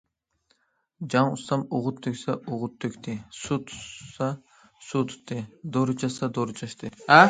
[1.13, 4.33] جاڭ ئۇستام ئوغۇت تۆكسە ئوغۇت تۆكتى، سۇ تۇتسا
[4.91, 5.43] سۇ تۇتتى،
[5.77, 6.97] دورا چاچسا دورا چاچتى.